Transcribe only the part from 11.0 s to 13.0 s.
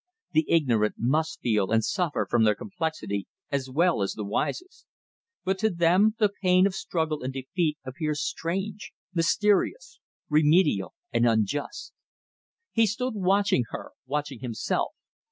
and unjust. He